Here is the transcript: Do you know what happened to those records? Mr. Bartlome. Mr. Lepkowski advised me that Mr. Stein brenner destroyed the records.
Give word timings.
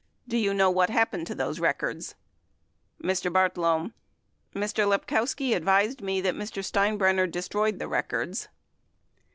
Do 0.27 0.35
you 0.35 0.55
know 0.55 0.71
what 0.71 0.89
happened 0.89 1.27
to 1.27 1.35
those 1.35 1.59
records? 1.59 2.15
Mr. 3.03 3.31
Bartlome. 3.31 3.93
Mr. 4.55 4.87
Lepkowski 4.87 5.53
advised 5.53 6.01
me 6.01 6.19
that 6.21 6.33
Mr. 6.33 6.65
Stein 6.65 6.97
brenner 6.97 7.27
destroyed 7.27 7.77
the 7.77 7.87
records. 7.87 8.47